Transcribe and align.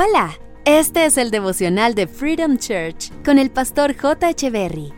Hola, 0.00 0.38
este 0.64 1.06
es 1.06 1.18
el 1.18 1.32
devocional 1.32 1.96
de 1.96 2.06
Freedom 2.06 2.56
Church 2.56 3.10
con 3.24 3.36
el 3.36 3.50
pastor 3.50 3.96
J. 3.96 4.30
Echeverry. 4.30 4.92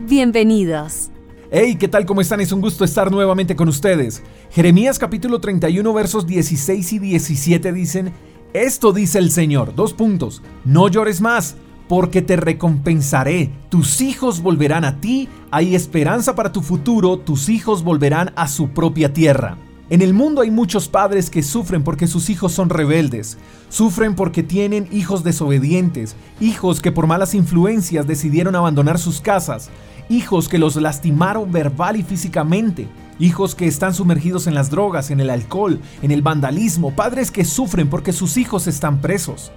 Bienvenidos. 0.00 1.12
Hey, 1.52 1.76
¿qué 1.78 1.86
tal? 1.86 2.04
¿Cómo 2.06 2.22
están? 2.22 2.40
Es 2.40 2.50
un 2.50 2.60
gusto 2.60 2.84
estar 2.84 3.12
nuevamente 3.12 3.54
con 3.54 3.68
ustedes. 3.68 4.20
Jeremías 4.50 4.98
capítulo 4.98 5.40
31 5.40 5.94
versos 5.94 6.26
16 6.26 6.92
y 6.92 6.98
17 6.98 7.72
dicen, 7.72 8.12
Esto 8.52 8.92
dice 8.92 9.20
el 9.20 9.30
Señor, 9.30 9.76
dos 9.76 9.92
puntos, 9.92 10.42
no 10.64 10.88
llores 10.88 11.20
más, 11.20 11.54
porque 11.88 12.20
te 12.20 12.34
recompensaré, 12.34 13.48
tus 13.68 14.00
hijos 14.00 14.42
volverán 14.42 14.84
a 14.84 14.98
ti, 14.98 15.28
hay 15.52 15.76
esperanza 15.76 16.34
para 16.34 16.50
tu 16.50 16.62
futuro, 16.62 17.16
tus 17.16 17.48
hijos 17.48 17.84
volverán 17.84 18.32
a 18.34 18.48
su 18.48 18.70
propia 18.70 19.12
tierra. 19.12 19.56
En 19.92 20.00
el 20.00 20.14
mundo 20.14 20.40
hay 20.40 20.50
muchos 20.50 20.88
padres 20.88 21.28
que 21.28 21.42
sufren 21.42 21.84
porque 21.84 22.06
sus 22.06 22.30
hijos 22.30 22.52
son 22.52 22.70
rebeldes, 22.70 23.36
sufren 23.68 24.14
porque 24.14 24.42
tienen 24.42 24.88
hijos 24.90 25.22
desobedientes, 25.22 26.16
hijos 26.40 26.80
que 26.80 26.92
por 26.92 27.06
malas 27.06 27.34
influencias 27.34 28.06
decidieron 28.06 28.56
abandonar 28.56 28.98
sus 28.98 29.20
casas, 29.20 29.68
hijos 30.08 30.48
que 30.48 30.56
los 30.56 30.76
lastimaron 30.76 31.52
verbal 31.52 31.96
y 31.96 32.02
físicamente, 32.04 32.88
hijos 33.18 33.54
que 33.54 33.66
están 33.66 33.92
sumergidos 33.92 34.46
en 34.46 34.54
las 34.54 34.70
drogas, 34.70 35.10
en 35.10 35.20
el 35.20 35.28
alcohol, 35.28 35.78
en 36.00 36.10
el 36.10 36.22
vandalismo, 36.22 36.96
padres 36.96 37.30
que 37.30 37.44
sufren 37.44 37.90
porque 37.90 38.14
sus 38.14 38.38
hijos 38.38 38.68
están 38.68 39.02
presos. 39.02 39.52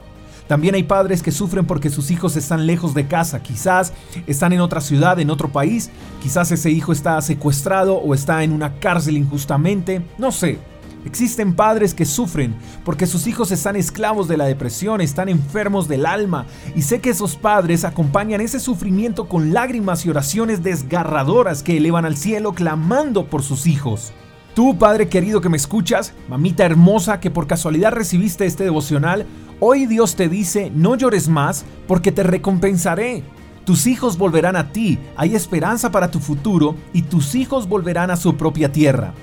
También 0.47 0.75
hay 0.75 0.83
padres 0.83 1.23
que 1.23 1.31
sufren 1.31 1.65
porque 1.65 1.89
sus 1.89 2.11
hijos 2.11 2.35
están 2.35 2.67
lejos 2.67 2.93
de 2.93 3.07
casa, 3.07 3.41
quizás 3.41 3.93
están 4.27 4.53
en 4.53 4.61
otra 4.61 4.81
ciudad, 4.81 5.19
en 5.19 5.31
otro 5.31 5.49
país, 5.49 5.89
quizás 6.21 6.51
ese 6.51 6.69
hijo 6.69 6.91
está 6.91 7.19
secuestrado 7.21 7.95
o 7.95 8.13
está 8.13 8.43
en 8.43 8.51
una 8.51 8.79
cárcel 8.79 9.17
injustamente, 9.17 10.05
no 10.17 10.31
sé. 10.31 10.59
Existen 11.05 11.55
padres 11.55 11.93
que 11.93 12.05
sufren 12.05 12.55
porque 12.83 13.05
sus 13.05 13.27
hijos 13.27 13.51
están 13.51 13.75
esclavos 13.75 14.27
de 14.27 14.37
la 14.37 14.45
depresión, 14.45 15.01
están 15.01 15.29
enfermos 15.29 15.87
del 15.87 16.05
alma 16.05 16.47
y 16.75 16.81
sé 16.81 16.99
que 16.99 17.11
esos 17.11 17.35
padres 17.35 17.85
acompañan 17.85 18.41
ese 18.41 18.59
sufrimiento 18.59 19.29
con 19.29 19.53
lágrimas 19.53 20.03
y 20.05 20.09
oraciones 20.09 20.63
desgarradoras 20.63 21.61
que 21.61 21.77
elevan 21.77 22.05
al 22.05 22.17
cielo 22.17 22.53
clamando 22.53 23.27
por 23.27 23.43
sus 23.43 23.67
hijos. 23.67 24.13
Tú, 24.55 24.77
Padre 24.77 25.09
querido 25.09 25.41
que 25.41 25.49
me 25.49 25.57
escuchas, 25.57 26.13
mamita 26.29 26.63
hermosa 26.63 27.19
que 27.19 27.29
por 27.29 27.45
casualidad 27.45 27.91
recibiste 27.91 28.45
este 28.45 28.63
devocional, 28.63 29.25
hoy 29.59 29.85
Dios 29.85 30.15
te 30.15 30.29
dice, 30.29 30.71
no 30.73 30.95
llores 30.95 31.27
más 31.27 31.65
porque 31.89 32.13
te 32.13 32.23
recompensaré. 32.23 33.21
Tus 33.65 33.85
hijos 33.85 34.17
volverán 34.17 34.55
a 34.55 34.71
ti, 34.71 34.97
hay 35.17 35.35
esperanza 35.35 35.91
para 35.91 36.09
tu 36.09 36.21
futuro 36.21 36.75
y 36.93 37.01
tus 37.01 37.35
hijos 37.35 37.67
volverán 37.67 38.11
a 38.11 38.15
su 38.15 38.37
propia 38.37 38.71
tierra. 38.71 39.13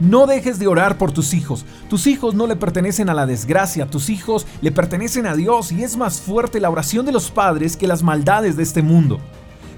No 0.00 0.26
dejes 0.26 0.58
de 0.58 0.66
orar 0.66 0.98
por 0.98 1.12
tus 1.12 1.32
hijos. 1.32 1.64
Tus 1.88 2.08
hijos 2.08 2.34
no 2.34 2.48
le 2.48 2.56
pertenecen 2.56 3.08
a 3.08 3.14
la 3.14 3.24
desgracia, 3.24 3.86
tus 3.86 4.10
hijos 4.10 4.48
le 4.62 4.72
pertenecen 4.72 5.26
a 5.28 5.36
Dios 5.36 5.70
y 5.70 5.84
es 5.84 5.96
más 5.96 6.20
fuerte 6.20 6.58
la 6.58 6.70
oración 6.70 7.06
de 7.06 7.12
los 7.12 7.30
padres 7.30 7.76
que 7.76 7.86
las 7.86 8.02
maldades 8.02 8.56
de 8.56 8.64
este 8.64 8.82
mundo. 8.82 9.20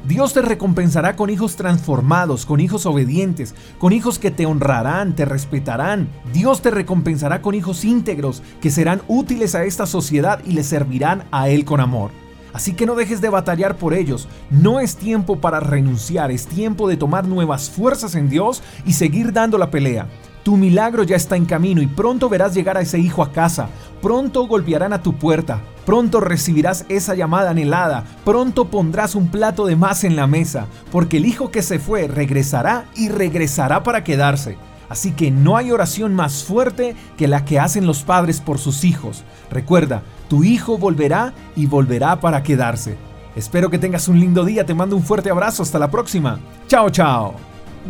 Dios 0.07 0.35
te 0.35 0.43
recompensará 0.43 1.17
con 1.17 1.31
hijos 1.31 1.57
transformados, 1.57 2.45
con 2.45 2.61
hijos 2.61 2.85
obedientes, 2.85 3.55
con 3.79 3.95
hijos 3.95 4.19
que 4.19 4.31
te 4.31 4.45
honrarán, 4.45 5.17
te 5.17 5.25
respetarán. 5.25 6.09
Dios 6.31 6.61
te 6.61 6.71
recompensará 6.71 7.41
con 7.41 7.55
hijos 7.55 7.87
íntegros 7.87 8.43
que 8.61 8.71
serán 8.71 9.01
útiles 9.09 9.55
a 9.55 9.65
esta 9.65 9.87
sociedad 9.87 10.41
y 10.45 10.53
le 10.53 10.63
servirán 10.63 11.25
a 11.31 11.49
Él 11.49 11.65
con 11.65 11.81
amor. 11.81 12.11
Así 12.53 12.75
que 12.75 12.85
no 12.85 12.97
dejes 12.97 13.23
de 13.23 13.31
batallar 13.31 13.79
por 13.79 13.95
ellos. 13.95 14.29
No 14.51 14.79
es 14.79 14.97
tiempo 14.97 15.41
para 15.41 15.59
renunciar, 15.59 16.31
es 16.31 16.47
tiempo 16.47 16.87
de 16.87 16.99
tomar 16.99 17.27
nuevas 17.27 17.71
fuerzas 17.71 18.15
en 18.15 18.29
Dios 18.29 18.63
y 18.85 18.93
seguir 18.93 19.33
dando 19.33 19.57
la 19.57 19.71
pelea. 19.71 20.07
Tu 20.43 20.59
milagro 20.59 21.05
ya 21.05 21.17
está 21.17 21.37
en 21.37 21.47
camino 21.47 21.81
y 21.81 21.87
pronto 21.87 22.29
verás 22.29 22.55
llegar 22.55 22.77
a 22.77 22.83
ese 22.83 22.99
hijo 22.99 23.23
a 23.23 23.33
casa. 23.33 23.71
Pronto 24.03 24.47
golpearán 24.47 24.93
a 24.93 25.03
tu 25.03 25.17
puerta. 25.17 25.63
Pronto 25.87 26.21
recibirás 26.21 26.87
esa 26.89 27.15
llamada 27.15 27.51
anhelada. 27.51 28.05
Pronto 28.25 28.67
pondrás 28.67 29.15
un 29.15 29.29
plato 29.29 29.67
de 29.67 29.77
más 29.77 30.05
en 30.05 30.17
la 30.17 30.27
mesa. 30.27 30.67
Porque 30.91 31.19
el 31.19 31.27
hijo 31.27 31.51
que 31.51 31.63
se 31.63 31.79
fue 31.79 32.09
regresará 32.09 32.87
y 32.95 33.09
regresará 33.09 33.83
para 33.83 34.05
quedarse. 34.05 34.57
Así 34.89 35.13
que 35.13 35.31
no 35.31 35.57
hay 35.57 35.71
oración 35.71 36.15
más 36.15 36.45
fuerte 36.45 36.95
que 37.17 37.29
la 37.29 37.45
que 37.45 37.59
hacen 37.59 37.87
los 37.87 38.03
padres 38.03 38.41
por 38.41 38.59
sus 38.59 38.85
hijos. 38.85 39.25
Recuerda, 39.51 40.03
tu 40.29 40.45
hijo 40.45 40.79
volverá 40.79 41.33
y 41.57 41.67
volverá 41.67 42.21
para 42.21 42.43
quedarse. 42.43 42.97
Espero 43.37 43.71
que 43.71 43.79
tengas 43.79 44.09
un 44.09 44.21
lindo 44.21 44.45
día. 44.45 44.65
Te 44.65 44.75
mando 44.75 44.97
un 44.97 45.03
fuerte 45.03 45.31
abrazo. 45.31 45.63
Hasta 45.63 45.79
la 45.79 45.91
próxima. 45.91 46.39
Chao, 46.69 46.91
chao. 46.91 47.35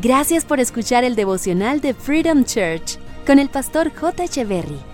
Gracias 0.01 0.45
por 0.45 0.59
escuchar 0.59 1.05
el 1.05 1.15
devocional 1.15 1.81
de 1.81 1.95
Freedom 1.95 2.45
Church 2.45 2.99
con 3.27 3.39
el 3.39 3.49
pastor 3.49 3.93
J. 3.95 4.25
Echeverry. 4.25 4.94